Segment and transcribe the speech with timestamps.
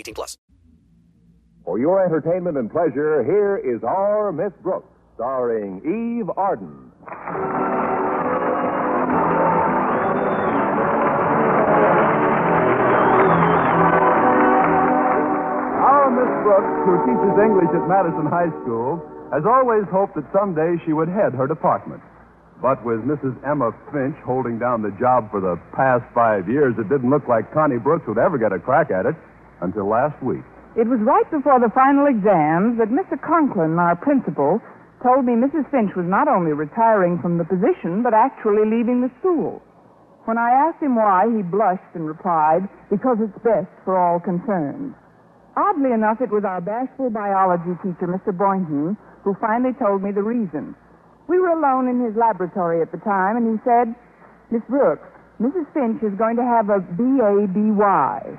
[0.00, 0.36] 18 plus.
[1.64, 6.90] For your entertainment and pleasure, here is our Miss Brooks, starring Eve Arden.
[15.78, 20.80] Our Miss Brooks, who teaches English at Madison High School, has always hoped that someday
[20.86, 22.02] she would head her department.
[22.60, 23.36] But with Mrs.
[23.46, 27.52] Emma Finch holding down the job for the past five years, it didn't look like
[27.54, 29.14] Connie Brooks would ever get a crack at it
[29.62, 30.44] until last week.
[30.76, 33.18] It was right before the final exams that Mr.
[33.18, 34.62] Conklin, our principal,
[35.02, 35.66] told me Mrs.
[35.70, 39.62] Finch was not only retiring from the position, but actually leaving the school.
[40.28, 44.94] When I asked him why, he blushed and replied, because it's best for all concerned.
[45.56, 48.30] Oddly enough, it was our bashful biology teacher, Mr.
[48.30, 50.76] Boynton, who finally told me the reason.
[51.26, 53.94] We were alone in his laboratory at the time, and he said,
[54.50, 55.08] Miss Brooks,
[55.40, 55.72] Mrs.
[55.72, 58.38] Finch is going to have a B-A-B-Y.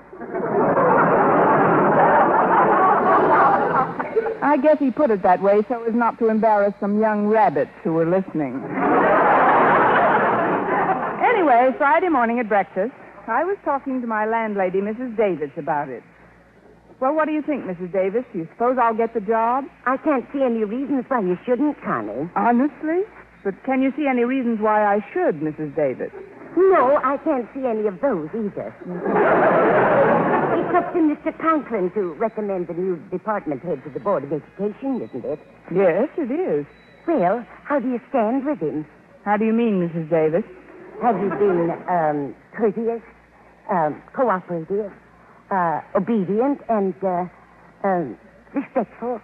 [4.43, 7.71] I guess he put it that way so as not to embarrass some young rabbits
[7.83, 8.61] who were listening.
[11.25, 12.93] anyway, Friday morning at breakfast,
[13.27, 15.17] I was talking to my landlady, Mrs.
[15.17, 16.03] Davis, about it.
[16.99, 17.91] Well, what do you think, Mrs.
[17.91, 18.25] Davis?
[18.31, 19.65] Do you suppose I'll get the job?
[19.87, 22.29] I can't see any reasons why you shouldn't, Connie.
[22.35, 23.01] Honestly?
[23.43, 25.75] But can you see any reasons why I should, Mrs.
[25.75, 26.11] Davis?
[26.57, 28.75] No, I can't see any of those either.
[30.57, 31.37] it's up to Mr.
[31.39, 35.39] Conklin to recommend the new department head to the Board of Education, isn't it?
[35.73, 36.65] Yes, it is.
[37.07, 38.85] Well, how do you stand with him?
[39.23, 40.09] How do you mean, Mrs.
[40.09, 40.43] Davis?
[41.01, 43.01] Have you been um, courteous,
[43.71, 44.91] um, cooperative,
[45.49, 47.25] uh, obedient, and uh,
[47.83, 48.17] um,
[48.53, 49.21] respectful?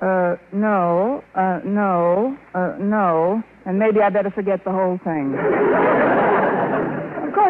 [0.00, 3.42] Uh, no, uh, no, uh, no.
[3.66, 5.36] And maybe I better forget the whole thing.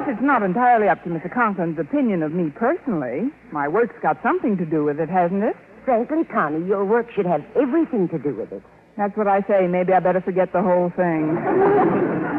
[0.04, 1.32] course, it's not entirely up to Mr.
[1.32, 3.30] Conklin's opinion of me personally.
[3.52, 5.56] My work's got something to do with it, hasn't it?
[5.84, 8.62] Frankly, Connie, your work should have everything to do with it.
[8.96, 9.66] That's what I say.
[9.66, 11.36] Maybe I better forget the whole thing.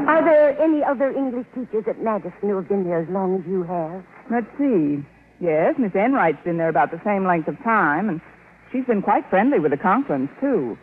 [0.08, 3.48] Are there any other English teachers at Madison who have been there as long as
[3.48, 4.04] you have?
[4.30, 5.04] Let's see.
[5.40, 8.22] Yes, Miss Enright's been there about the same length of time, and
[8.72, 10.78] she's been quite friendly with the Conklins, too.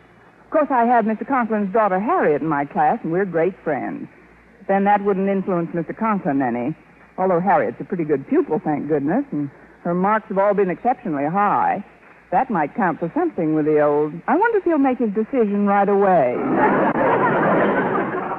[0.45, 1.25] Of course, I have Mr.
[1.27, 4.07] Conklin's daughter Harriet in my class, and we're great friends.
[4.67, 5.97] Then that wouldn't influence Mr.
[5.97, 6.75] Conklin any.
[7.17, 9.49] Although Harriet's a pretty good pupil, thank goodness, and
[9.83, 11.83] her marks have all been exceptionally high.
[12.31, 14.13] That might count for something with the old.
[14.27, 16.33] I wonder if he'll make his decision right away.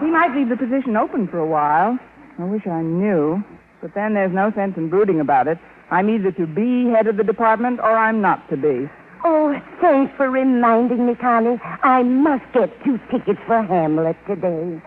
[0.01, 1.99] he might leave the position open for a while.
[2.39, 3.45] I wish I knew.
[3.83, 5.59] But then there's no sense in brooding about it.
[5.91, 8.89] I'm either to be head of the department or I'm not to be.
[9.25, 11.61] Oh, thanks for reminding me, Connie.
[11.83, 14.81] I must get two tickets for Hamlet today.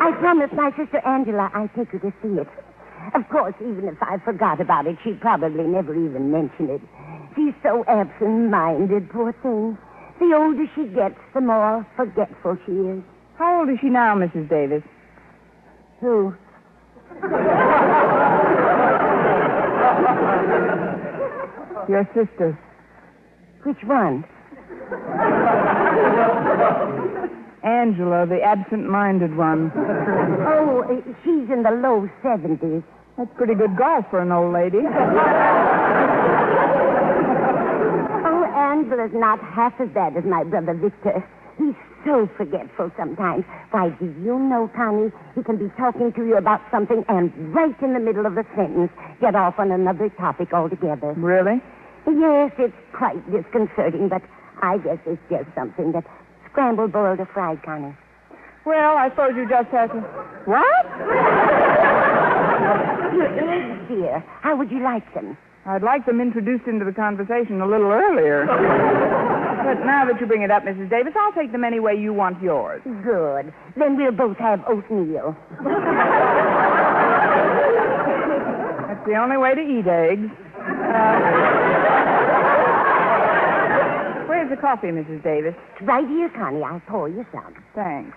[0.00, 2.48] I promised my sister Angela I'd take her to see it.
[3.14, 6.80] Of course, even if I forgot about it, she'd probably never even mention it.
[7.36, 9.78] She's so absent-minded, poor thing.
[10.18, 13.02] The older she gets, the more forgetful she is.
[13.36, 14.48] How old is she now, Mrs.
[14.48, 14.82] Davis?
[16.00, 16.34] Who?
[21.88, 22.58] Your sister.
[23.62, 24.24] Which one?
[27.64, 29.72] Angela, the absent-minded one.
[29.74, 32.84] Oh, uh, she's in the low 70s.
[33.16, 34.78] That's pretty good golf for an old lady.
[38.26, 41.24] Oh, Angela's not half as bad as my brother Victor.
[41.56, 41.74] He's
[42.04, 43.44] so forgetful sometimes.
[43.70, 47.74] Why, do you know, Connie, he can be talking to you about something and right
[47.80, 48.90] in the middle of a sentence
[49.20, 51.14] get off on another topic altogether.
[51.16, 51.62] Really?
[52.06, 54.20] Yes, it's quite disconcerting, but
[54.60, 56.04] I guess it's just something that
[56.54, 57.94] scrambled, boiled, or fried, Connie.
[58.64, 59.98] Well, I suppose you just have to.
[60.46, 60.86] What?
[63.88, 65.36] Dear, How would you like them?
[65.66, 68.46] I'd like them introduced into the conversation a little earlier.
[68.46, 70.88] but now that you bring it up, Mrs.
[70.90, 72.82] Davis, I'll take them any way you want yours.
[72.84, 73.52] Good.
[73.76, 75.36] Then we'll both have oatmeal.
[78.86, 80.30] That's the only way to eat eggs.
[80.58, 81.73] Uh,
[84.54, 85.22] the coffee, Mrs.
[85.22, 85.54] Davis?
[85.82, 86.62] Right here, Connie.
[86.62, 87.54] I'll pour you some.
[87.74, 88.16] Thanks.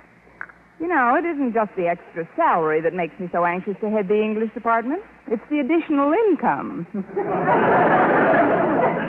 [0.79, 4.07] You know, it isn't just the extra salary that makes me so anxious to head
[4.07, 5.01] the English department.
[5.27, 6.85] It's the additional income.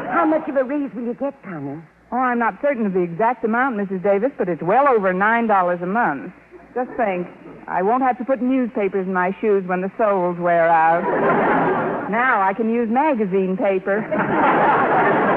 [0.09, 1.83] How much of a raise will you get, Connie?
[2.11, 4.03] Oh, I'm not certain of the exact amount, Mrs.
[4.03, 6.33] Davis, but it's well over $9 a month.
[6.75, 7.27] Just think,
[7.67, 11.03] I won't have to put newspapers in my shoes when the soles wear out.
[12.11, 14.01] now I can use magazine paper.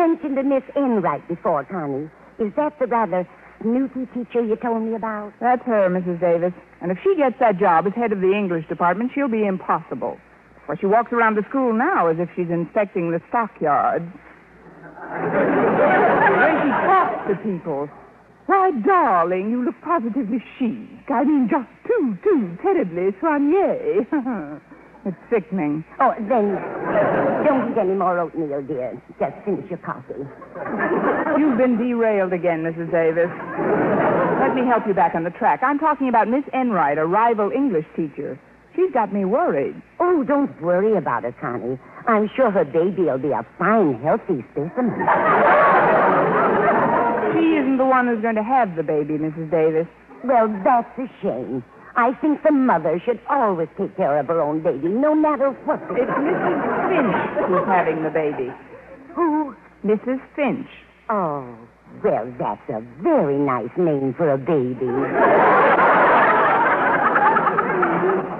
[0.00, 2.08] Mentioned a Miss Enright before, Connie.
[2.38, 3.28] Is that the rather
[3.60, 5.34] snooty teacher you told me about?
[5.40, 6.18] That's her, Mrs.
[6.18, 6.54] Davis.
[6.80, 10.16] And if she gets that job as head of the English department, she'll be impossible.
[10.64, 14.08] For she walks around the school now as if she's inspecting the stockyards.
[15.04, 17.90] when she talks to people.
[18.46, 21.10] Why, darling, you look positively chic.
[21.10, 24.60] I mean, just too, too terribly soigné.
[25.04, 25.84] it's sickening.
[25.98, 26.54] Oh, then
[27.44, 29.00] don't eat any more oatmeal, dear.
[29.18, 30.26] Just finish your coffee.
[31.38, 32.90] You've been derailed again, Mrs.
[32.90, 33.30] Davis.
[34.40, 35.60] Let me help you back on the track.
[35.62, 38.38] I'm talking about Miss Enright, a rival English teacher.
[38.76, 39.74] She's got me worried.
[39.98, 41.78] Oh, don't worry about her, Connie.
[42.06, 44.94] I'm sure her baby will be a fine, healthy specimen.
[47.34, 49.50] She isn't the one who's going to have the baby, Mrs.
[49.50, 49.86] Davis.
[50.24, 51.64] Well, that's a shame.
[51.96, 55.80] I think the mother should always take care of her own baby, no matter what.
[55.88, 56.88] the- It's Mrs.
[56.88, 58.52] Finch who's having the baby.
[59.14, 59.54] Who?
[59.84, 60.20] Mrs.
[60.36, 60.68] Finch.
[61.08, 61.44] Oh,
[62.04, 64.86] well, that's a very nice name for a baby.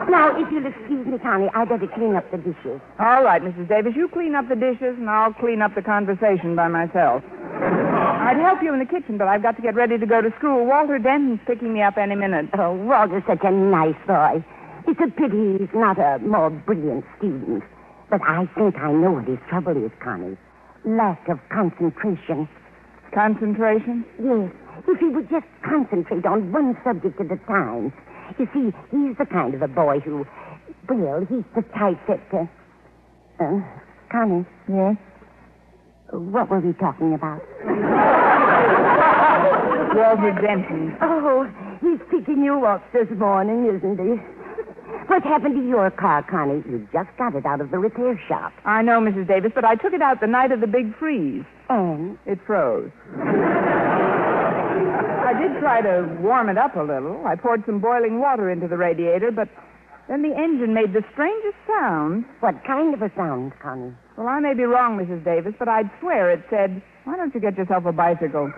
[0.08, 2.81] now, if you'll excuse me, Connie, I'd better clean up the dishes.
[2.99, 3.69] All right, Mrs.
[3.69, 7.23] Davis, you clean up the dishes, and I'll clean up the conversation by myself.
[8.30, 10.30] I'd help you in the kitchen, but I've got to get ready to go to
[10.38, 10.64] school.
[10.64, 12.46] Walter Denton's picking me up any minute.
[12.54, 14.38] Oh, Walter's such a nice boy.
[14.86, 17.64] It's a pity he's not a more brilliant student.
[18.08, 20.36] But I think I know what his trouble is, Connie.
[20.84, 22.48] Lack of concentration.
[23.12, 24.06] Concentration?
[24.22, 24.54] Yes,
[24.86, 27.92] if he would just concentrate on one subject at a time.
[28.38, 30.24] You see, he's the kind of a boy who,
[30.88, 32.46] well, he's the type that, uh,
[33.42, 33.58] uh
[34.12, 34.46] Connie.
[34.68, 34.94] Yes?
[36.12, 37.42] What were we talking about?
[40.00, 40.97] Walter Denton.
[41.02, 41.44] Oh,
[41.82, 44.17] he's picking you up this morning, isn't he?
[45.08, 46.62] What happened to your car, Connie?
[46.64, 48.55] You just got it out of the repair shop.
[48.64, 49.29] I know, Mrs.
[49.29, 51.44] Davis, but I took it out the night of the big freeze.
[51.69, 52.17] And?
[52.25, 52.91] It froze.
[55.20, 57.23] I did try to warm it up a little.
[57.26, 59.50] I poured some boiling water into the radiator, but
[60.08, 62.25] then the engine made the strangest sound.
[62.41, 63.93] What kind of a sound, Connie?
[64.17, 65.23] Well, I may be wrong, Mrs.
[65.25, 68.50] Davis, but I'd swear it said, Why don't you get yourself a bicycle?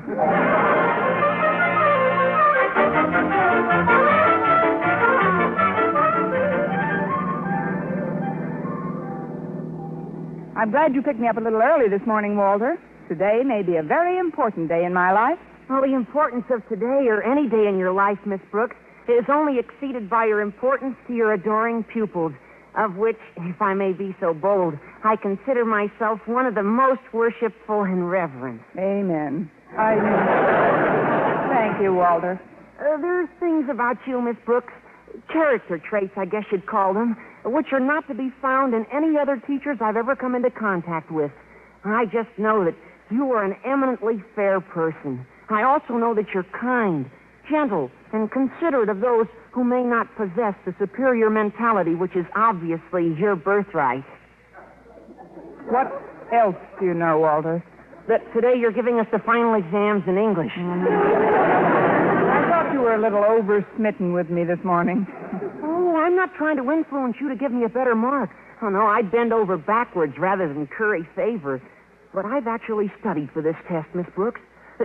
[10.62, 12.78] I'm glad you picked me up a little early this morning, Walter.
[13.08, 15.36] Today may be a very important day in my life.
[15.68, 18.76] Well, the importance of today or any day in your life, Miss Brooks,
[19.08, 22.30] is only exceeded by your importance to your adoring pupils,
[22.78, 27.02] of which, if I may be so bold, I consider myself one of the most
[27.12, 28.62] worshipful and reverent.
[28.78, 29.50] Amen.
[29.76, 29.96] I.
[31.50, 32.40] Thank you, Walter.
[32.78, 34.72] Uh, there's things about you, Miss Brooks,
[35.32, 39.18] character traits, I guess you'd call them, which are not to be found in any
[39.18, 41.30] other teachers I've ever come into contact with.
[41.84, 42.74] I just know that
[43.10, 45.26] you are an eminently fair person.
[45.48, 47.10] I also know that you're kind,
[47.50, 53.14] gentle, and considerate of those who may not possess the superior mentality which is obviously
[53.18, 54.04] your birthright.
[55.68, 55.92] What
[56.32, 57.62] else do you know, Walter?
[58.08, 60.52] That today you're giving us the final exams in English.
[62.92, 65.06] I thought you were a little over smitten with me this morning.
[65.64, 68.30] Oh, I'm not trying to influence you to give me a better mark.
[68.62, 71.60] Oh, no, I'd bend over backwards rather than curry favor.
[72.14, 74.40] But I've actually studied for this test, Miss Brooks.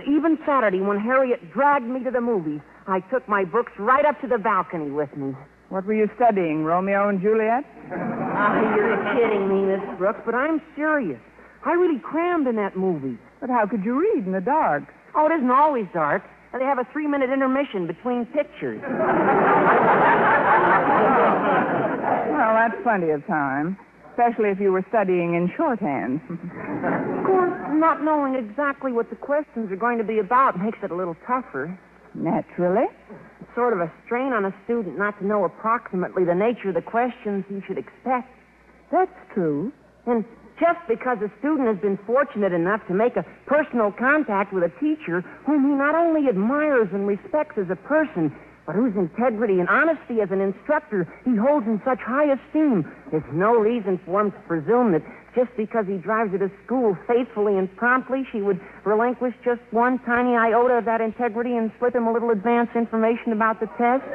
[0.06, 4.20] Even Saturday, when Harriet dragged me to the movies, I took my books right up
[4.20, 5.34] to the balcony with me.
[5.70, 7.64] What were you studying, Romeo and Juliet?
[8.38, 11.20] Ah, you're kidding me, Miss Brooks, but I'm serious.
[11.64, 13.18] I really crammed in that movie.
[13.40, 14.84] But how could you read in the dark?
[15.16, 16.22] Oh, it isn't always dark.
[16.52, 18.80] And they have a three-minute intermission between pictures.
[22.32, 23.76] Well, that's plenty of time,
[24.10, 26.20] especially if you were studying in shorthand.
[26.28, 30.90] Of course, not knowing exactly what the questions are going to be about makes it
[30.90, 31.78] a little tougher.
[32.14, 32.86] Naturally.
[33.40, 36.74] It's sort of a strain on a student not to know approximately the nature of
[36.74, 38.32] the questions he should expect.
[38.90, 39.70] That's true.
[40.06, 40.24] And
[40.60, 44.72] just because a student has been fortunate enough to make a personal contact with a
[44.80, 48.34] teacher whom he not only admires and respects as a person,
[48.66, 53.24] but whose integrity and honesty as an instructor he holds in such high esteem, there's
[53.32, 55.02] no reason for him to presume that
[55.34, 59.98] just because he drives her to school faithfully and promptly, she would relinquish just one
[60.00, 64.04] tiny iota of that integrity and slip him a little advance information about the test.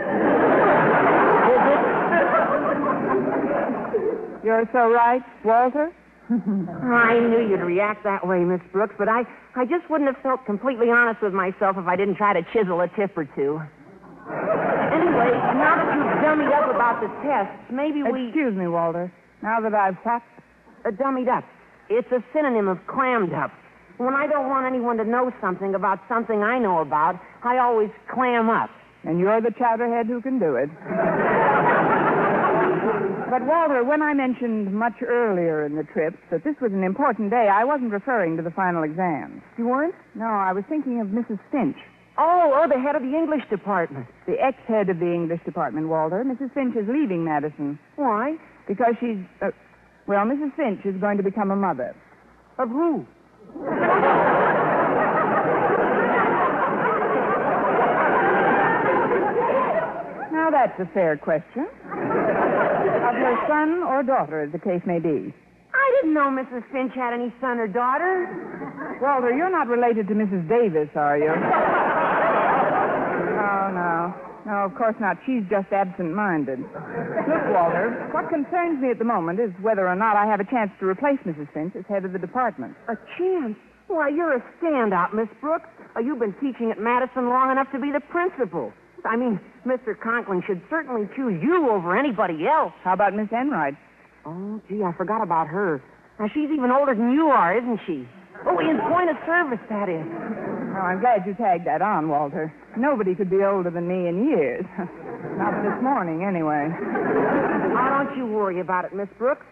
[4.43, 5.93] You're so right, Walter.
[6.31, 9.23] I knew you'd react that way, Miss Brooks, but I,
[9.55, 12.79] I just wouldn't have felt completely honest with myself if I didn't try to chisel
[12.81, 13.59] a tip or two.
[14.23, 18.27] Anyway, now that you've dummied up about the tests, maybe we.
[18.27, 19.11] Excuse me, Walter.
[19.41, 20.21] Now that I've what?
[20.85, 21.43] Uh, dummied up.
[21.89, 23.51] It's a synonym of clammed up.
[23.97, 27.89] When I don't want anyone to know something about something I know about, I always
[28.13, 28.69] clam up.
[29.03, 30.69] And you're the chowderhead who can do it.
[33.33, 37.31] but, Walter, when I mentioned much earlier in the trip that this was an important
[37.31, 39.41] day, I wasn't referring to the final exams.
[39.57, 39.95] You weren't?
[40.13, 41.39] No, I was thinking of Mrs.
[41.51, 41.77] Finch.
[42.19, 44.05] Oh, oh, the head of the English department.
[44.27, 46.23] The ex-head of the English department, Walter.
[46.23, 46.53] Mrs.
[46.53, 47.79] Finch is leaving Madison.
[47.95, 48.35] Why?
[48.67, 49.49] Because she's, uh,
[50.05, 50.55] well, Mrs.
[50.55, 51.95] Finch is going to become a mother.
[52.59, 53.03] Of who?
[60.31, 61.65] Now, that's a fair question.
[63.13, 65.33] Of her son or daughter, as the case may be.
[65.73, 66.63] I didn't know Mrs.
[66.71, 68.29] Finch had any son or daughter.
[69.01, 70.47] Walter, you're not related to Mrs.
[70.49, 71.29] Davis, are you?
[73.41, 74.13] oh, no.
[74.45, 75.17] No, of course not.
[75.25, 76.59] She's just absent-minded.
[76.59, 80.45] Look, Walter, what concerns me at the moment is whether or not I have a
[80.45, 81.47] chance to replace Mrs.
[81.53, 82.75] Finch as head of the department.
[82.89, 83.55] A chance?
[83.87, 85.69] Why, you're a standout, Miss Brooks.
[86.01, 88.73] You've been teaching at Madison long enough to be the principal.
[89.05, 89.99] I mean, Mr.
[89.99, 92.73] Conklin should certainly choose you over anybody else.
[92.83, 93.75] How about Miss Enright?
[94.25, 95.81] Oh, gee, I forgot about her.
[96.19, 98.07] Now, she's even older than you are, isn't she?
[98.45, 100.03] Oh, in point of service, that is.
[100.75, 102.53] Oh, I'm glad you tagged that on, Walter.
[102.77, 104.65] Nobody could be older than me in years.
[105.37, 106.69] Not this morning, anyway.
[107.73, 109.45] Now, don't you worry about it, Miss Brooks.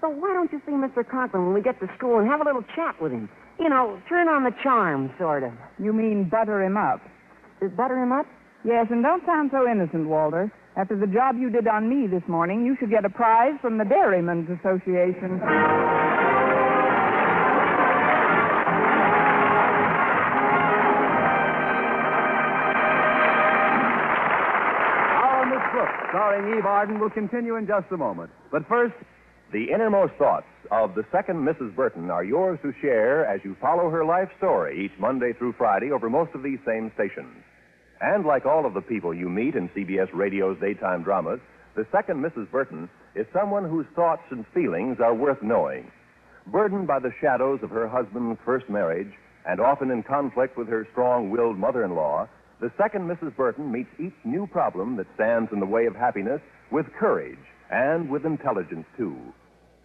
[0.00, 1.08] So why don't you see Mr.
[1.08, 3.28] Conklin when we get to school and have a little chat with him?
[3.58, 5.52] You know, turn on the charm, sort of.
[5.78, 7.00] You mean butter him up?
[7.60, 8.26] Is butter him up?
[8.68, 10.52] Yes, and don't sound so innocent, Walter.
[10.76, 13.78] After the job you did on me this morning, you should get a prize from
[13.78, 15.40] the Dairymen's Association.
[25.16, 28.30] Our Miss Brooks, starring Eve Arden, will continue in just a moment.
[28.52, 28.92] But first,
[29.50, 31.74] The innermost thoughts of the second Mrs.
[31.74, 35.90] Burton are yours to share as you follow her life story each Monday through Friday
[35.90, 37.32] over most of these same stations.
[38.00, 41.40] And like all of the people you meet in CBS Radio's daytime dramas,
[41.74, 42.50] the second Mrs.
[42.50, 45.90] Burton is someone whose thoughts and feelings are worth knowing.
[46.46, 49.12] Burdened by the shadows of her husband's first marriage
[49.46, 52.28] and often in conflict with her strong willed mother in law,
[52.60, 53.34] the second Mrs.
[53.36, 56.40] Burton meets each new problem that stands in the way of happiness
[56.70, 57.38] with courage
[57.70, 59.16] and with intelligence, too.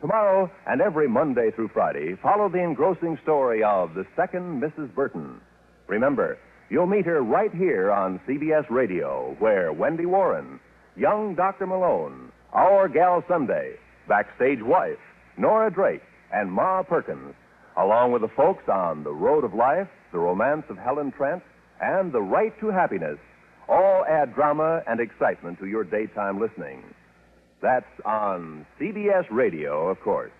[0.01, 4.93] Tomorrow and every Monday through Friday, follow the engrossing story of the second Mrs.
[4.93, 5.39] Burton.
[5.87, 6.37] Remember,
[6.69, 10.59] you'll meet her right here on CBS Radio, where Wendy Warren,
[10.95, 11.67] young Dr.
[11.67, 13.75] Malone, our gal Sunday,
[14.07, 14.99] backstage wife,
[15.37, 17.33] Nora Drake, and Ma Perkins,
[17.77, 21.43] along with the folks on The Road of Life, The Romance of Helen Trent,
[21.81, 23.17] and The Right to Happiness,
[23.67, 26.83] all add drama and excitement to your daytime listening.
[27.61, 30.31] That's on CBS Radio, of course.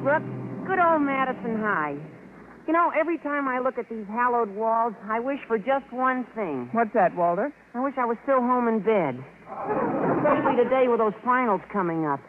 [0.00, 0.66] Here we are, Miss Brooks.
[0.66, 1.96] Good old Madison High.
[2.66, 6.26] You know, every time I look at these hallowed walls, I wish for just one
[6.34, 6.68] thing.
[6.72, 7.52] What's that, Walter?
[7.74, 9.18] I wish I was still home in bed.
[9.50, 12.20] Especially today with those finals coming up.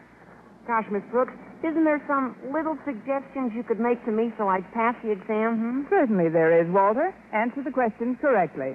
[0.66, 4.66] Gosh, Miss Brooks, isn't there some little suggestions you could make to me so I'd
[4.74, 5.58] pass the exam?
[5.58, 5.90] Hmm?
[5.90, 7.14] Certainly there is, Walter.
[7.32, 8.74] Answer the questions correctly.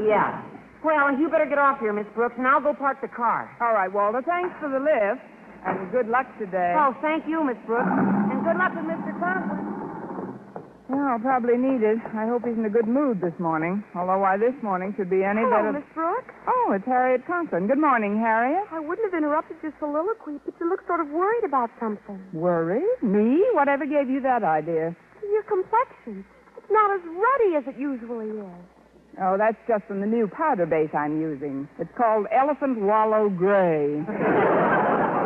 [0.00, 0.40] Yeah.
[0.84, 3.50] Well, you better get off here, Miss Brooks, and I'll go park the car.
[3.60, 4.22] All right, Walter.
[4.24, 5.20] Thanks for the lift.
[5.66, 6.74] And good luck today.
[6.76, 7.88] Oh, thank you, Miss Brooks.
[7.88, 9.12] And good luck with Mr.
[9.18, 9.72] Conklin.
[10.92, 11.96] Yeah, I'll probably need it.
[12.12, 13.82] I hope he's in a good mood this morning.
[13.96, 15.72] Although why this morning should be any Hello, better.
[15.80, 16.34] Miss Brooks.
[16.46, 17.66] Oh, it's Harriet Conklin.
[17.66, 18.68] Good morning, Harriet.
[18.70, 22.20] I wouldn't have interrupted your soliloquy, but you look sort of worried about something.
[22.34, 22.84] Worried?
[23.00, 23.40] Me?
[23.56, 24.94] Whatever gave you that idea?
[25.24, 26.20] Your complexion.
[26.60, 28.60] It's not as ruddy as it usually is.
[29.24, 31.66] Oh, that's just from the new powder base I'm using.
[31.78, 34.04] It's called Elephant Wallow Gray.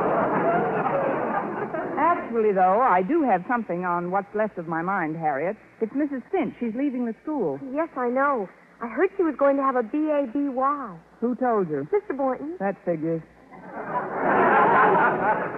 [2.28, 5.56] Actually, though, I do have something on what's left of my mind, Harriet.
[5.80, 6.20] It's Mrs.
[6.30, 6.54] Finch.
[6.61, 7.58] She's leaving the school.
[7.73, 8.47] Yes, I know.
[8.82, 10.97] I heard she was going to have a B-A-B-Y.
[11.23, 11.88] Who told you?
[11.90, 12.14] Mr.
[12.14, 12.56] Boynton.
[12.61, 13.23] That figures.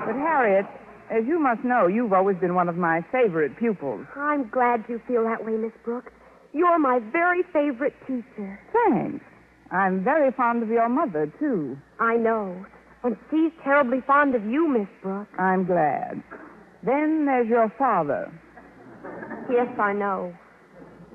[0.07, 0.65] but, Harriet,
[1.11, 4.07] as you must know, you've always been one of my favorite pupils.
[4.15, 6.13] I'm glad you feel that way, Miss Brooks.
[6.53, 8.61] You're my very favorite teacher.
[8.73, 9.25] Thanks.
[9.73, 11.77] I'm very fond of your mother, too.
[11.99, 12.65] I know.
[13.03, 15.35] And she's terribly fond of you, Miss Brooks.
[15.37, 16.23] I'm glad.
[16.83, 18.33] Then there's your father.
[19.51, 20.33] Yes, I know.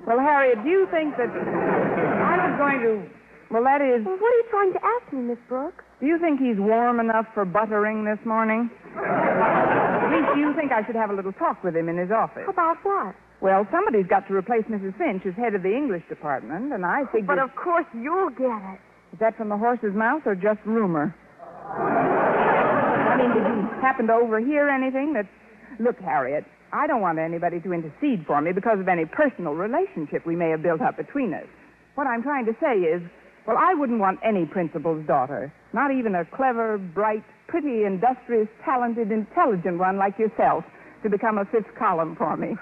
[0.05, 3.10] Well, Harriet, do you think that I was going to.
[3.50, 4.05] Well, that is.
[4.05, 5.84] Well, what are you trying to ask me, Miss Brooks?
[6.00, 8.69] Do you think he's warm enough for buttering this morning?
[8.95, 12.45] At least you think I should have a little talk with him in his office.
[12.48, 13.15] About what?
[13.41, 14.98] Well, somebody's got to replace Mrs.
[14.98, 17.25] Finch as head of the English department, and I think.
[17.25, 18.79] But of course you'll get it.
[19.13, 21.15] Is that from the horse's mouth or just rumor?
[21.65, 25.25] I mean, did you happen to overhear anything that.
[25.79, 30.25] Look, Harriet, I don't want anybody to intercede for me because of any personal relationship
[30.25, 31.46] we may have built up between us.
[31.96, 33.01] What I'm trying to say is,
[33.46, 39.12] well, I wouldn't want any principal's daughter, not even a clever, bright, pretty, industrious, talented,
[39.12, 40.63] intelligent one like yourself,
[41.03, 42.55] to become a fifth column for me.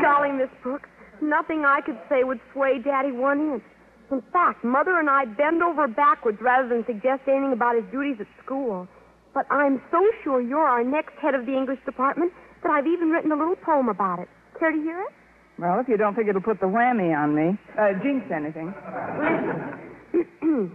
[0.00, 0.88] Golly, Miss Brooks,
[1.20, 3.62] nothing I could say would sway Daddy one inch.
[4.10, 8.16] In fact, Mother and I bend over backwards rather than suggest anything about his duties
[8.20, 8.86] at school.
[9.34, 12.32] But I'm so sure you're our next head of the English department
[12.62, 14.28] that I've even written a little poem about it.
[14.58, 15.12] Care to hear it?
[15.58, 18.72] Well, if you don't think it'll put the whammy on me, uh, jinx anything.
[20.40, 20.70] to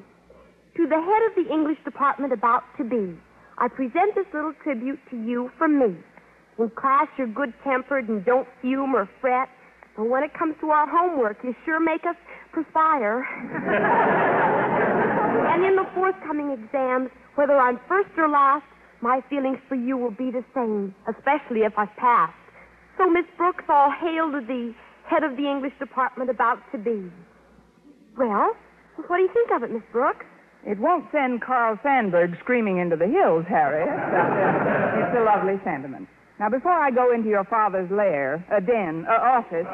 [0.76, 3.18] the head of the English department about to be,
[3.58, 5.96] I present this little tribute to you from me.
[6.60, 9.50] In class, you're good tempered and don't fume or fret.
[9.96, 12.16] But when it comes to our homework, you sure make us
[12.52, 13.26] perspire.
[15.34, 18.66] and in the forthcoming exams, whether I'm first or last,
[19.02, 22.32] my feelings for you will be the same, especially if I pass.
[22.98, 24.74] So, Miss Brooks, all hail to the
[25.10, 27.12] head of the English department about to be.
[28.18, 28.56] Well,
[29.08, 30.26] what do you think of it, Miss Brooks?
[30.66, 33.90] It won't send Carl Sandburg screaming into the hills, Harriet.
[35.04, 36.08] It's a lovely sentiment.
[36.40, 39.68] Now, before I go into your father's lair, a den, a office,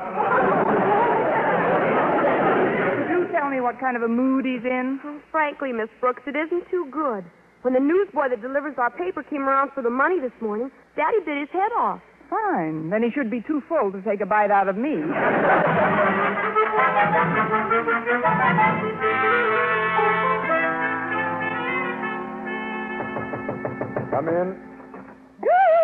[3.50, 5.00] tell me what kind of a mood he's in?
[5.04, 7.26] Oh, frankly, Miss Brooks, it isn't too good.
[7.64, 11.18] When the newsboy that delivers our paper came around for the money this morning, Daddy
[11.26, 12.00] bit his head off.
[12.30, 12.92] Fine.
[12.92, 15.02] Then he should be too full to take a bite out of me.
[24.12, 24.69] Come in.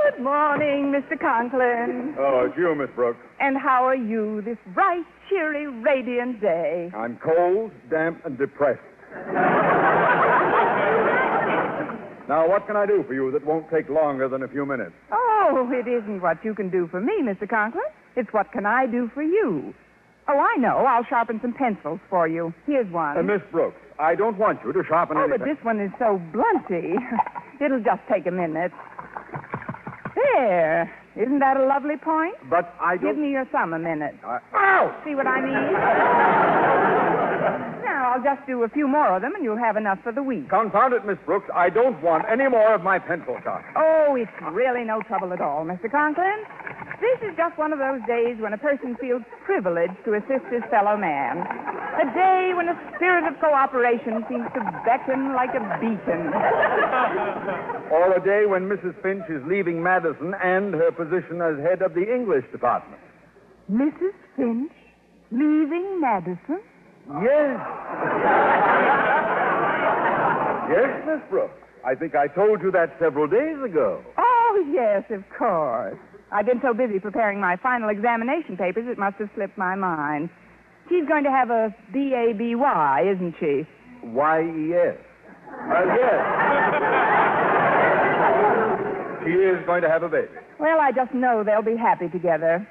[0.06, 1.20] Good morning, Mr.
[1.20, 2.16] Conklin.
[2.20, 3.18] Oh, it's you, Miss Brooks.
[3.40, 6.92] And how are you this bright, cheery, radiant day?
[6.96, 8.82] I'm cold, damp, and depressed.
[12.30, 14.94] now, what can I do for you that won't take longer than a few minutes?
[15.12, 17.50] Oh, it isn't what you can do for me, Mr.
[17.50, 17.86] Conklin.
[18.16, 19.74] It's what can I do for you.
[20.28, 20.86] Oh, I know.
[20.86, 22.54] I'll sharpen some pencils for you.
[22.68, 23.18] Here's one.
[23.18, 25.40] Uh, Miss Brooks, I don't want you to sharpen oh, anything.
[25.40, 26.94] but this one is so blunty.
[27.64, 28.72] It'll just take a minute.
[30.34, 30.94] There.
[31.16, 32.36] Isn't that a lovely point?
[32.50, 33.14] But I don't...
[33.14, 34.16] Give me your thumb a minute.
[34.26, 34.40] I...
[34.54, 35.02] Ow!
[35.06, 37.22] See what I mean?
[37.96, 40.22] now, I'll just do a few more of them, and you'll have enough for the
[40.22, 40.50] week.
[40.50, 41.48] Confound it, Miss Brooks.
[41.56, 43.64] I don't want any more of my pencil sharp.
[43.76, 45.90] Oh, it's really no trouble at all, Mr.
[45.90, 46.44] Conklin.
[47.00, 50.64] This is just one of those days when a person feels privileged to assist his
[50.70, 51.40] fellow man.
[51.40, 56.36] A day when a spirit of cooperation seems to beckon like a beacon.
[57.96, 58.96] or a day when Mrs.
[59.02, 63.00] Finch is leaving Madison and her position as head of the English department.
[63.72, 64.16] Mrs.
[64.36, 64.72] Finch
[65.32, 66.60] leaving Madison?
[67.08, 67.60] Yes.
[70.70, 71.54] yes, Miss Brooks.
[71.86, 74.04] I think I told you that several days ago.
[74.18, 75.98] Oh, yes, of course.
[76.32, 80.30] I've been so busy preparing my final examination papers, it must have slipped my mind.
[80.90, 83.68] She's going to have a B-A-B-Y, isn't she?
[84.04, 84.98] Y-E-S.
[85.48, 86.22] Uh, yes.
[89.24, 90.28] she is going to have a baby.
[90.60, 92.68] Well, I just know they'll be happy together.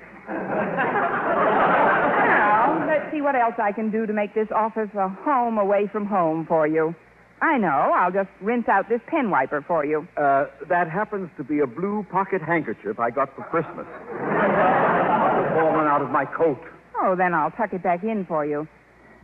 [3.15, 6.45] See what else I can do to make this office a home away from home
[6.47, 6.95] for you.
[7.41, 7.93] I know.
[7.95, 10.09] I'll just rinse out this pen wiper for you.
[10.17, 13.87] Uh, that happens to be a blue pocket handkerchief I got for Christmas.
[15.55, 16.61] Fallen out of my coat.
[17.01, 18.67] Oh, then I'll tuck it back in for you.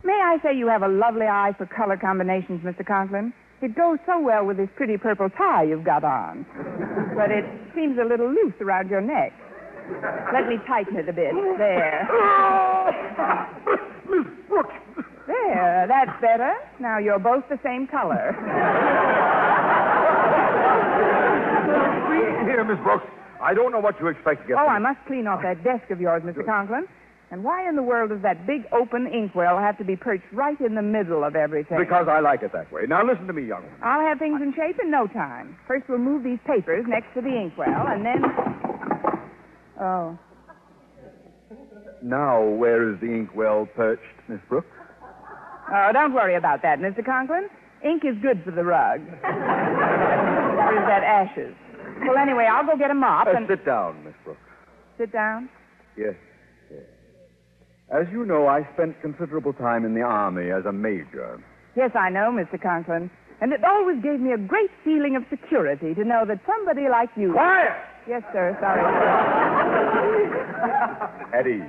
[0.03, 2.85] May I say you have a lovely eye for color combinations, Mr.
[2.85, 3.33] Conklin?
[3.61, 6.45] It goes so well with this pretty purple tie you've got on.
[7.15, 9.33] But it seems a little loose around your neck.
[10.33, 11.33] Let me tighten it a bit.
[11.57, 12.07] There.
[14.09, 14.73] Miss Brooks.
[15.27, 16.53] There, that's better.
[16.79, 18.35] Now you're both the same color.
[22.45, 23.05] Here, Miss Brooks.
[23.41, 24.57] I don't know what you expect to get.
[24.57, 26.45] Oh, I must clean off that desk of yours, Mr.
[26.45, 26.87] Conklin.
[27.31, 30.59] And why in the world does that big open inkwell have to be perched right
[30.59, 31.77] in the middle of everything?
[31.79, 32.81] Because I like it that way.
[32.87, 33.71] Now listen to me, young one.
[33.81, 35.55] I'll have things in shape in no time.
[35.65, 38.21] First, we'll move these papers next to the inkwell, and then.
[39.81, 40.17] Oh.
[42.03, 44.67] Now, where is the inkwell perched, Miss Brooks?
[45.73, 47.05] Oh, don't worry about that, Mr.
[47.05, 47.47] Conklin.
[47.83, 49.01] Ink is good for the rug.
[49.01, 49.07] or
[50.77, 51.55] is that ashes?
[52.05, 53.47] Well, anyway, I'll go get a mop Uh, and.
[53.47, 54.39] Sit down, Miss Brooks.
[54.97, 55.49] Sit down.
[55.97, 56.15] Yes,
[56.71, 56.81] yes.
[57.91, 61.39] As you know, I spent considerable time in the Army as a major.
[61.75, 62.61] Yes, I know, Mr.
[62.61, 63.09] Conklin.
[63.41, 67.09] And it always gave me a great feeling of security to know that somebody like
[67.15, 67.33] you.
[67.33, 67.73] Quiet!
[68.07, 68.57] Yes, sir.
[68.59, 68.81] Sorry.
[71.37, 71.63] At ease.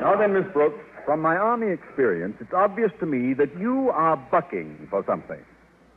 [0.00, 4.16] now then, Miss Brooks, from my Army experience, it's obvious to me that you are
[4.16, 5.38] bucking for something.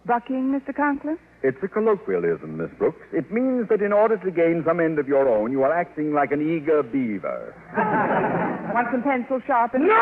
[0.06, 0.73] Bucking, Mr.
[0.76, 1.17] Conklin?
[1.43, 3.02] It's a colloquialism, Miss Brooks.
[3.13, 6.13] It means that in order to gain some end of your own, you are acting
[6.13, 7.54] like an eager beaver.
[8.73, 9.86] Want some pencil sharpened?
[9.88, 9.93] No!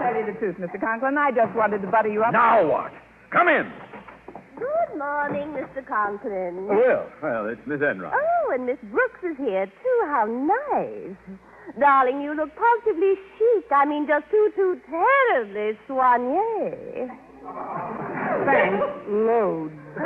[0.00, 0.80] Tell you the truth, Mr.
[0.80, 1.18] Conklin.
[1.18, 2.32] I just wanted to butter you up.
[2.32, 2.92] Now what?
[3.32, 3.72] Come in.
[4.56, 5.86] Good morning, Mr.
[5.86, 6.66] Conklin.
[6.66, 8.12] Well, well, it's Miss Enright.
[8.14, 10.00] Oh, and Miss Brooks is here, too.
[10.04, 11.16] How nice.
[11.80, 13.64] Darling, you look positively chic.
[13.72, 17.08] I mean, just too, too terribly soigné.
[18.44, 18.84] Thanks.
[19.08, 19.72] Loads.
[19.96, 20.04] But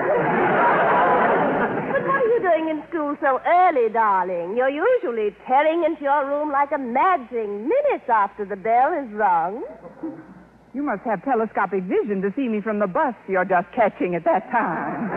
[2.06, 4.56] what are you doing in school so early, darling?
[4.56, 9.10] You're usually tearing into your room like a mad thing minutes after the bell is
[9.12, 9.64] rung.
[10.76, 14.24] You must have telescopic vision to see me from the bus you're just catching at
[14.28, 15.08] that time.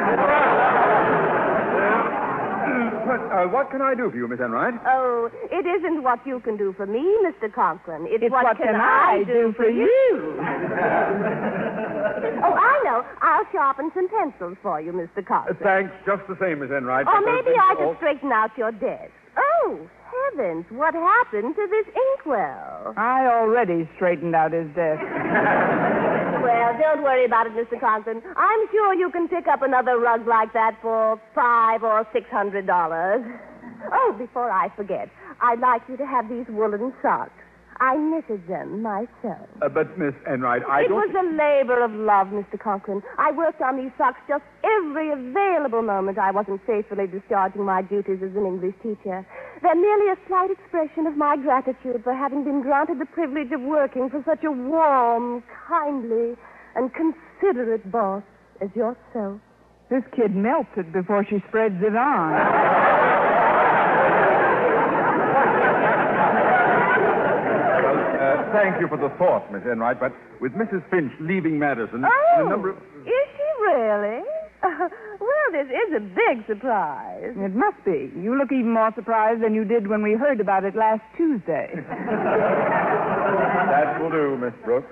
[3.03, 4.75] But, uh, what can I do for you, Miss Enright?
[4.87, 7.51] Oh, it isn't what you can do for me, Mr.
[7.53, 8.05] Conklin.
[8.07, 10.37] It's, It's what can I do for you?
[12.39, 13.03] oh, I know.
[13.21, 15.17] I'll sharpen some pencils for you, Mr.
[15.19, 15.57] Uh, Conklin.
[15.61, 17.05] thanks, just the same, Miss Enright.
[17.05, 19.11] Or maybe I are all- could straighten out your desk.
[19.35, 19.77] Oh,
[20.31, 22.93] heavens, what happened to this inkwell?
[22.97, 25.01] I already straightened out his desk.
[26.39, 27.77] Well, don't worry about it, Mr.
[27.79, 28.21] Conklin.
[28.37, 32.65] I'm sure you can pick up another rug like that for five or six hundred
[32.65, 33.21] dollars.
[33.91, 35.09] Oh, before I forget,
[35.41, 37.31] I'd like you to have these woolen socks.
[37.79, 39.47] I knitted them myself.
[39.61, 40.99] Uh, but, Miss Enright, I it don't...
[40.99, 42.59] was a labor of love, Mr.
[42.59, 43.01] Conklin.
[43.17, 48.19] I worked on these socks just every available moment I wasn't faithfully discharging my duties
[48.21, 49.25] as an English teacher.
[49.61, 53.61] They're merely a slight expression of my gratitude for having been granted the privilege of
[53.61, 56.35] working for such a warm, kindly,
[56.75, 58.23] and considerate boss
[58.61, 59.39] as yourself.
[59.89, 62.33] This kid melts it before she spreads it on.
[68.19, 70.83] Uh, thank you for the thought, Miss Enright, but with Mrs.
[70.89, 72.77] Finch leaving Madison, Oh, the number of...
[73.07, 74.23] is she really?
[74.63, 77.31] well, this is a big surprise.
[77.37, 78.11] It must be.
[78.19, 81.71] You look even more surprised than you did when we heard about it last Tuesday.
[83.69, 84.89] That will do, Miss Brooks.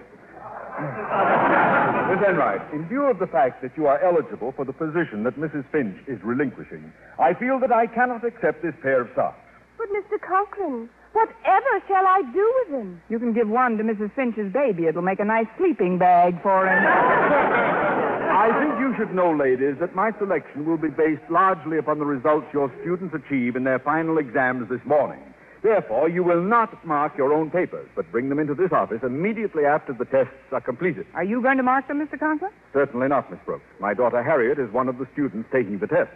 [0.78, 5.36] Miss Enright, in view of the fact that you are eligible for the position that
[5.36, 5.66] Mrs.
[5.72, 9.40] Finch is relinquishing, I feel that I cannot accept this pair of socks.
[9.78, 10.22] But, Mr.
[10.22, 13.02] Conklin, whatever shall I do with them?
[13.10, 14.14] You can give one to Mrs.
[14.16, 14.86] Finch's baby.
[14.86, 16.84] It'll make a nice sleeping bag for him.
[18.38, 22.06] I think you should know, ladies, that my selection will be based largely upon the
[22.06, 25.20] results your students achieve in their final exams this morning.
[25.64, 29.66] Therefore, you will not mark your own papers, but bring them into this office immediately
[29.66, 31.08] after the tests are completed.
[31.16, 32.20] Are you going to mark them, Mr.
[32.20, 32.52] Conklin?
[32.74, 33.66] Certainly not, Miss Brooks.
[33.80, 36.14] My daughter Harriet is one of the students taking the tests.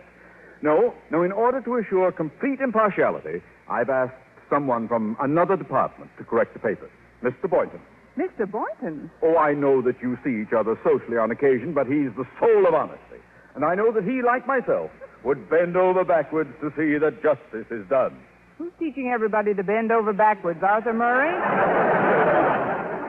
[0.62, 4.14] No, no, in order to assure complete impartiality, I've asked
[4.52, 6.92] someone from another department to correct the papers.
[7.24, 7.50] Mr.
[7.50, 7.80] Boynton.
[8.18, 8.50] Mr.
[8.50, 9.10] Boynton?
[9.24, 12.68] Oh, I know that you see each other socially on occasion, but he's the soul
[12.68, 13.22] of honesty.
[13.56, 14.92] And I know that he, like myself,
[15.24, 18.18] would bend over backwards to see that justice is done.
[18.58, 20.60] Who's teaching everybody to bend over backwards?
[20.62, 21.34] Arthur Murray?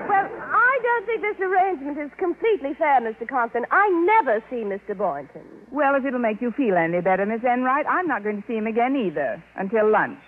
[0.09, 3.29] Well, I don't think this arrangement is completely fair, Mr.
[3.29, 3.67] Conklin.
[3.71, 4.97] I never see Mr.
[4.97, 5.43] Boynton.
[5.71, 8.55] Well, if it'll make you feel any better, Miss Enright, I'm not going to see
[8.55, 10.19] him again either until lunch.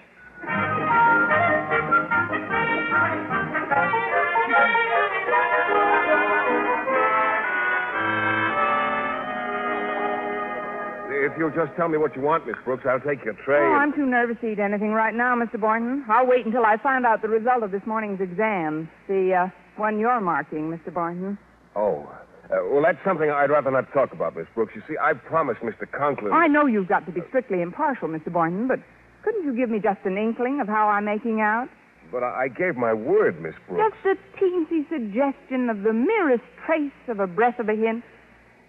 [11.06, 13.58] If you'll just tell me what you want, Miss Brooks, I'll take your tray.
[13.58, 15.58] Oh, and- I'm too nervous to eat anything right now, Mr.
[15.58, 16.04] Boynton.
[16.08, 18.88] I'll wait until I find out the result of this morning's exam.
[19.08, 20.92] The uh, one you're marking, Mr.
[20.92, 21.38] Boynton.
[21.76, 22.08] Oh.
[22.44, 24.72] Uh, well, that's something I'd rather not talk about, Miss Brooks.
[24.76, 25.90] You see, I promised Mr.
[25.90, 26.32] Conklin.
[26.32, 28.30] I know you've got to be strictly impartial, Mr.
[28.30, 28.80] Boynton, but
[29.24, 31.68] couldn't you give me just an inkling of how I'm making out?
[32.12, 33.96] But I gave my word, Miss Brooks.
[34.04, 38.04] Just a teensy suggestion of the merest trace of a breath of a hint.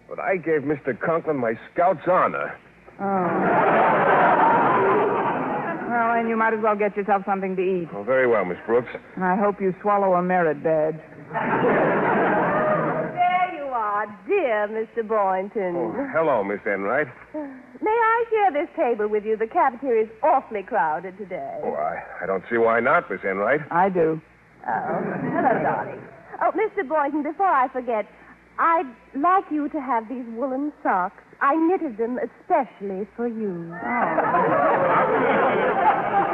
[0.10, 0.98] But I gave Mr.
[1.00, 2.58] Conklin my scout's honor.
[3.00, 3.04] Oh.
[5.90, 7.90] Well, then you might as well get yourself something to eat.
[7.94, 8.90] Oh, very well, Miss Brooks.
[9.16, 11.00] And I hope you swallow a merit badge.
[14.06, 15.08] There dear Mr.
[15.08, 15.76] Boynton.
[15.76, 17.08] Oh, hello, Miss Enright.
[17.34, 19.36] May I share this table with you?
[19.36, 21.60] The cafeteria is awfully crowded today.
[21.64, 23.62] Oh, I, I don't see why not, Miss Enright.
[23.72, 24.22] I do.
[24.68, 26.02] Oh, hello, darling.
[26.42, 26.88] Oh, Mr.
[26.88, 28.06] Boynton, before I forget,
[28.60, 31.24] I'd like you to have these woolen socks.
[31.42, 33.74] I knitted them especially for you.
[33.74, 33.82] I
[36.20, 36.22] oh.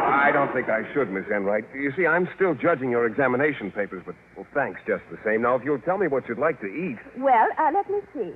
[0.52, 1.64] don't think I should, Miss Enright.
[1.74, 5.42] You see, I'm still judging your examination papers, but well, thanks just the same.
[5.44, 6.98] Now, if you'll tell me what you'd like to eat.
[7.18, 8.34] Well, uh, let me see.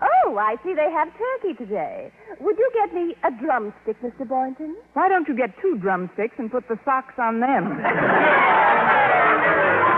[0.00, 2.10] Oh, I see they have turkey today.
[2.40, 4.26] Would you get me a drumstick, Mr.
[4.26, 4.76] Boynton?
[4.94, 7.82] Why don't you get two drumsticks and put the socks on them?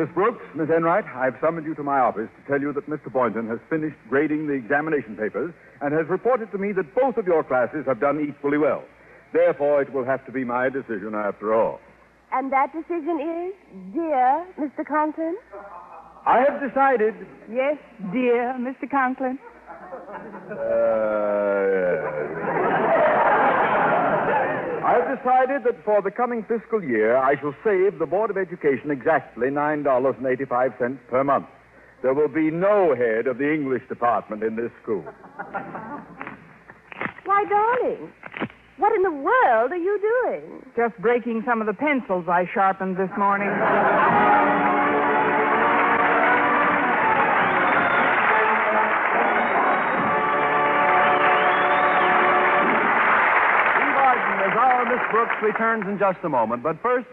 [0.00, 3.12] Miss Brooks, Miss Enright, I've summoned you to my office to tell you that Mr.
[3.12, 7.26] Boynton has finished grading the examination papers and has reported to me that both of
[7.26, 8.82] your classes have done equally well.
[9.34, 11.80] Therefore, it will have to be my decision after all.
[12.32, 13.52] And that decision is,
[13.92, 14.86] dear Mr.
[14.88, 15.36] Conklin?
[16.24, 17.12] I have decided.
[17.52, 17.76] Yes,
[18.10, 18.90] dear Mr.
[18.90, 19.38] Conklin.
[20.50, 20.54] Uh,
[22.96, 23.09] I
[24.94, 28.90] have decided that for the coming fiscal year, I shall save the Board of Education
[28.90, 31.46] exactly $9.85 per month.
[32.02, 35.04] There will be no head of the English department in this school.
[37.24, 38.10] Why, darling,
[38.78, 40.64] what in the world are you doing?
[40.74, 43.50] Just breaking some of the pencils I sharpened this morning.
[55.10, 56.62] Brooks returns in just a moment.
[56.62, 57.06] But first,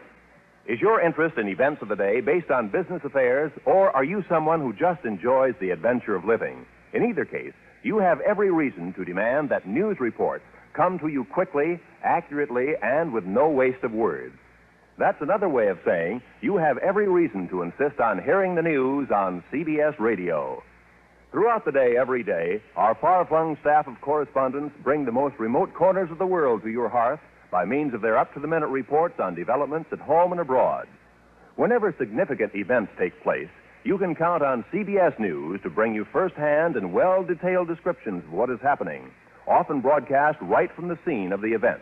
[0.68, 4.22] Is your interest in events of the day based on business affairs, or are you
[4.28, 6.66] someone who just enjoys the adventure of living?
[6.92, 11.24] In either case, you have every reason to demand that news reports come to you
[11.24, 14.36] quickly, accurately, and with no waste of words.
[14.98, 19.10] That's another way of saying you have every reason to insist on hearing the news
[19.10, 20.62] on CBS Radio.
[21.32, 25.74] Throughout the day, every day, our far flung staff of correspondents bring the most remote
[25.74, 28.68] corners of the world to your hearth by means of their up to the minute
[28.68, 30.88] reports on developments at home and abroad.
[31.56, 33.50] Whenever significant events take place,
[33.84, 38.24] you can count on CBS News to bring you first hand and well detailed descriptions
[38.26, 39.12] of what is happening,
[39.48, 41.82] often broadcast right from the scene of the event.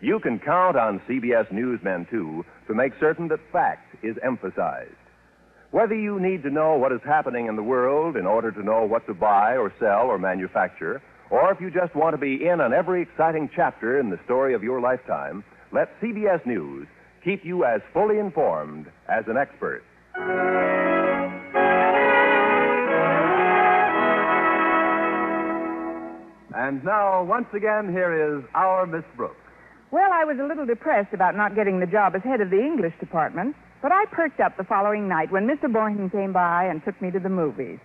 [0.00, 4.90] You can count on CBS Newsmen, too, to make certain that fact is emphasized.
[5.70, 8.84] Whether you need to know what is happening in the world in order to know
[8.84, 11.00] what to buy or sell or manufacture,
[11.32, 14.52] or if you just want to be in on every exciting chapter in the story
[14.54, 15.42] of your lifetime,
[15.72, 16.86] let CBS News
[17.24, 19.82] keep you as fully informed as an expert.
[26.54, 29.36] and now, once again, here is our Miss Brooks.
[29.90, 32.60] Well, I was a little depressed about not getting the job as head of the
[32.60, 35.72] English department, but I perked up the following night when Mr.
[35.72, 37.78] Boynton came by and took me to the movies.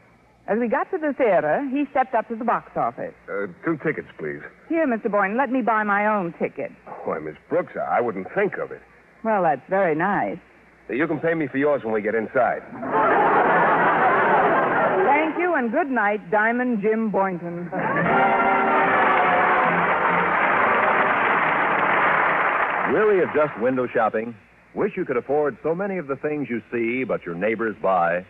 [0.47, 3.13] As we got to the theater, he stepped up to the box office.
[3.29, 4.39] Uh, two tickets, please.
[4.69, 5.11] Here, Mr.
[5.11, 6.71] Boynton, let me buy my own ticket.
[7.03, 8.81] Why, Miss Brooks, I wouldn't think of it.
[9.25, 10.37] Well, that's very nice.
[10.89, 12.61] You can pay me for yours when we get inside.
[15.05, 17.69] Thank you, and good night, Diamond Jim Boynton.
[22.93, 24.33] Weary of just window shopping?
[24.73, 28.25] Wish you could afford so many of the things you see but your neighbors buy?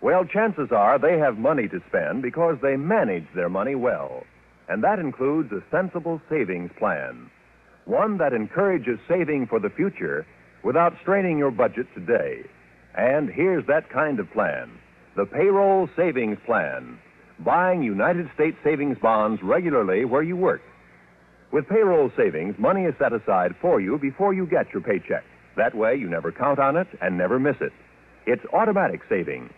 [0.00, 4.24] Well, chances are they have money to spend because they manage their money well.
[4.68, 7.30] And that includes a sensible savings plan.
[7.84, 10.26] One that encourages saving for the future
[10.62, 12.42] without straining your budget today.
[12.94, 14.70] And here's that kind of plan
[15.16, 16.98] the payroll savings plan.
[17.40, 20.62] Buying United States savings bonds regularly where you work.
[21.50, 25.24] With payroll savings, money is set aside for you before you get your paycheck.
[25.56, 27.72] That way, you never count on it and never miss it.
[28.26, 29.50] It's automatic saving.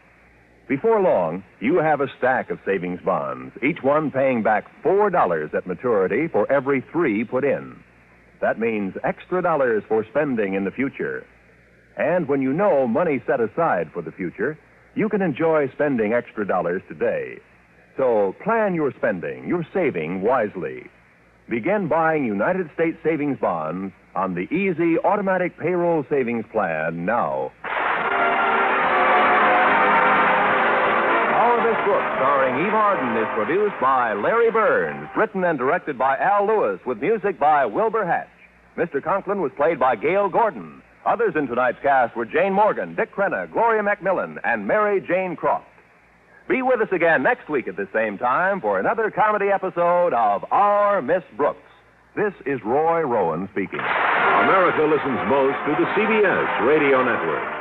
[0.70, 5.66] Before long, you have a stack of savings bonds, each one paying back $4 at
[5.66, 7.74] maturity for every three put in.
[8.40, 11.26] That means extra dollars for spending in the future.
[11.96, 14.56] And when you know money set aside for the future,
[14.94, 17.40] you can enjoy spending extra dollars today.
[17.96, 20.88] So plan your spending, your saving wisely.
[21.48, 27.50] Begin buying United States savings bonds on the easy automatic payroll savings plan now.
[32.50, 37.00] Starring Eve Arden, is produced by Larry Berns, written and directed by Al Lewis, with
[37.00, 38.26] music by Wilbur Hatch.
[38.76, 39.00] Mr.
[39.00, 40.82] Conklin was played by Gale Gordon.
[41.06, 45.66] Others in tonight's cast were Jane Morgan, Dick Crenna, Gloria McMillan, and Mary Jane Croft.
[46.48, 50.44] Be with us again next week at the same time for another comedy episode of
[50.50, 51.62] Our Miss Brooks.
[52.16, 53.78] This is Roy Rowan speaking.
[53.78, 57.59] America listens most to the CBS Radio Network.